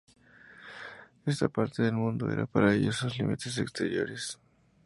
[1.27, 4.39] Esta parte del mundo era para ellos, sus límites exteriores.